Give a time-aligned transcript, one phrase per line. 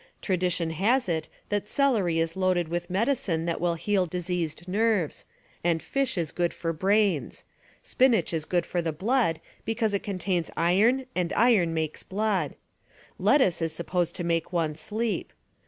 [0.19, 5.27] Tradition has it that celery is loaded with medicine that will heal diseased nerves,
[5.63, 7.43] and fish is good for brains;
[7.83, 12.55] spinach is good for the blood, because it contains iron and iron makes blood;
[13.19, 15.31] lettuce is supposed to make one sleep.